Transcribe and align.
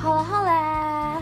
Halo 0.00 0.24
halo. 0.24 1.20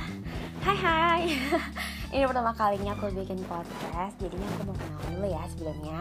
Hai 0.62 0.76
hai. 0.78 1.22
Ini 2.14 2.30
pertama 2.30 2.54
kalinya 2.54 2.94
aku 2.94 3.10
bikin 3.10 3.42
podcast 3.51 4.14
Jadinya 4.22 4.46
aku 4.54 4.71
mau 4.71 4.76
kenal 4.78 5.03
dulu 5.10 5.26
ya 5.35 5.42
sebelumnya. 5.51 6.01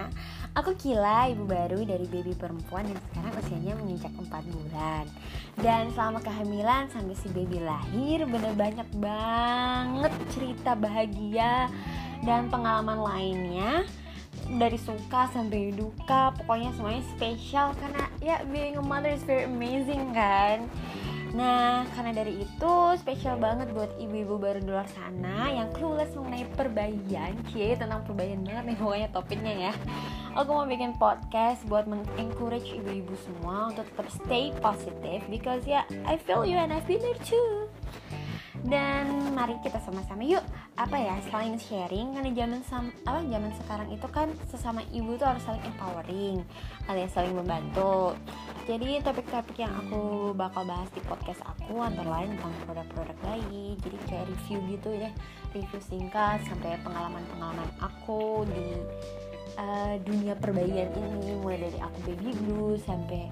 Aku 0.53 0.77
Kila, 0.77 1.25
ibu 1.25 1.41
baru 1.49 1.81
dari 1.81 2.05
baby 2.05 2.37
perempuan 2.37 2.85
yang 2.85 3.01
sekarang 3.09 3.33
usianya 3.33 3.73
menginjak 3.81 4.13
4 4.13 4.29
bulan. 4.29 5.09
Dan 5.57 5.89
selama 5.97 6.21
kehamilan 6.21 6.85
sampai 6.93 7.17
si 7.17 7.33
baby 7.33 7.65
lahir 7.65 8.29
Bener 8.29 8.53
banyak 8.53 8.89
banget 9.01 10.13
cerita 10.37 10.77
bahagia 10.77 11.73
dan 12.21 12.45
pengalaman 12.53 13.01
lainnya. 13.01 13.89
Dari 14.53 14.77
suka 14.77 15.25
sampai 15.33 15.73
duka 15.73 16.29
pokoknya 16.37 16.77
semuanya 16.77 17.01
spesial 17.09 17.73
karena 17.81 18.05
ya 18.21 18.45
being 18.53 18.77
a 18.77 18.85
mother 18.85 19.09
is 19.09 19.25
very 19.25 19.49
amazing 19.49 20.13
kan 20.13 20.69
Nah, 21.37 21.85
karena 21.93 22.17
dari 22.17 22.41
itu 22.41 22.73
spesial 22.97 23.37
banget 23.37 23.69
buat 23.69 23.93
ibu-ibu 24.01 24.41
baru 24.41 24.57
di 24.57 24.73
luar 24.73 24.89
sana 24.89 25.53
yang 25.53 25.69
clueless 25.69 26.17
mengenai 26.17 26.49
perbayian, 26.57 27.37
cie 27.53 27.77
tentang 27.77 28.01
perbayian 28.09 28.41
banget 28.41 28.73
nih 28.73 28.77
pokoknya 28.81 29.09
topiknya 29.13 29.53
ya. 29.69 29.73
Aku 30.33 30.49
mau 30.49 30.65
bikin 30.65 30.97
podcast 30.97 31.61
buat 31.69 31.85
mengencourage 31.85 32.73
ibu-ibu 32.73 33.13
semua 33.21 33.69
untuk 33.69 33.85
tetap 33.85 34.09
stay 34.09 34.49
positive 34.65 35.21
because 35.29 35.61
ya 35.69 35.85
yeah, 35.85 36.09
I 36.09 36.17
feel 36.17 36.41
you 36.41 36.57
and 36.57 36.73
I've 36.73 36.89
been 36.89 37.05
there 37.05 37.21
too. 37.21 37.69
Dan 38.65 39.37
mari 39.37 39.61
kita 39.61 39.77
sama-sama 39.77 40.25
yuk 40.25 40.41
apa 40.73 40.97
ya 40.97 41.15
saling 41.29 41.61
sharing 41.61 42.17
karena 42.17 42.33
zaman 42.33 42.61
apa 43.05 43.21
zaman 43.21 43.51
sekarang 43.61 43.89
itu 43.93 44.07
kan 44.09 44.27
sesama 44.49 44.81
ibu 44.89 45.13
tuh 45.21 45.29
harus 45.29 45.45
saling 45.45 45.61
empowering 45.65 46.41
alias 46.89 47.13
saling 47.13 47.37
membantu 47.37 48.17
jadi 48.67 48.99
topik-topik 48.99 49.63
yang 49.63 49.71
aku 49.79 50.35
bakal 50.35 50.67
bahas 50.67 50.91
di 50.91 50.99
podcast 51.07 51.39
aku 51.47 51.79
antara 51.79 52.19
lain 52.19 52.35
tentang 52.35 52.51
produk-produk 52.67 53.17
bayi. 53.23 53.79
Jadi 53.79 53.97
kayak 54.11 54.27
review 54.27 54.59
gitu 54.75 54.89
ya. 54.91 55.09
Review 55.55 55.79
singkat 55.79 56.43
sampai 56.43 56.75
pengalaman-pengalaman 56.83 57.71
aku 57.79 58.43
di 58.51 58.75
uh, 59.55 59.95
dunia 60.03 60.35
perbayian 60.35 60.91
ini. 60.99 61.39
Mulai 61.39 61.71
dari 61.71 61.79
aku 61.79 61.97
baby 62.11 62.35
blue 62.43 62.75
sampai 62.83 63.31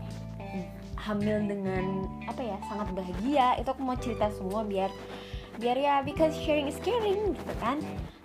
hamil 0.96 1.38
dengan 1.44 2.08
apa 2.32 2.40
ya 2.40 2.56
sangat 2.72 2.96
bahagia. 2.96 3.60
Itu 3.60 3.76
aku 3.76 3.84
mau 3.84 4.00
cerita 4.00 4.32
semua 4.32 4.64
biar 4.64 4.88
biar 5.56 5.78
ya 5.80 5.96
because 6.04 6.36
sharing 6.44 6.68
is 6.68 6.80
caring 6.84 7.36
gitu 7.36 7.54
kan. 7.64 7.80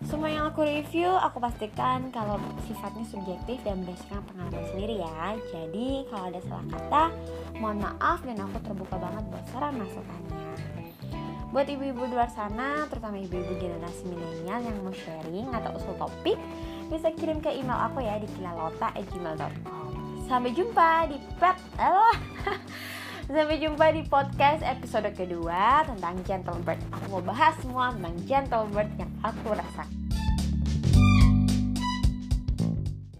Semua 0.08 0.32
yang 0.32 0.48
aku 0.48 0.64
review 0.64 1.12
aku 1.12 1.38
pastikan 1.38 2.08
kalau 2.08 2.40
sifatnya 2.64 3.04
subjektif 3.06 3.60
dan 3.62 3.84
berdasarkan 3.84 4.24
pengalaman 4.32 4.64
sendiri 4.72 4.94
ya. 5.04 5.36
Jadi 5.52 6.08
kalau 6.08 6.24
ada 6.32 6.40
salah 6.48 6.66
kata 6.72 7.04
mohon 7.60 7.78
maaf 7.84 8.24
dan 8.24 8.40
aku 8.40 8.56
terbuka 8.64 8.96
banget 8.96 9.24
buat 9.28 9.44
saran 9.52 9.74
masukannya. 9.76 10.42
Buat 11.50 11.66
ibu-ibu 11.66 12.06
di 12.06 12.14
luar 12.14 12.30
sana 12.30 12.86
terutama 12.86 13.18
ibu-ibu 13.18 13.58
generasi 13.58 14.06
milenial 14.06 14.60
yang 14.62 14.76
mau 14.86 14.94
sharing 14.94 15.50
atau 15.50 15.70
usul 15.76 15.94
topik 15.98 16.38
bisa 16.90 17.10
kirim 17.14 17.38
ke 17.38 17.50
email 17.54 17.78
aku 17.90 18.02
ya 18.02 18.18
di 18.18 18.26
kilalota@gmail.com 18.38 19.86
sampai 20.30 20.54
jumpa 20.54 21.10
di 21.10 21.18
pet 21.42 21.58
Allah 21.74 22.14
Sampai 23.30 23.62
jumpa 23.62 23.94
di 23.94 24.02
podcast 24.10 24.58
episode 24.66 25.06
kedua 25.14 25.86
tentang 25.86 26.18
Gentle 26.26 26.58
Bird. 26.66 26.82
Aku 26.90 27.14
mau 27.14 27.22
bahas 27.22 27.54
semua 27.62 27.94
tentang 27.94 28.18
Gentle 28.26 28.66
Bird 28.74 28.90
yang 28.98 29.06
aku 29.22 29.54
rasakan. 29.54 30.09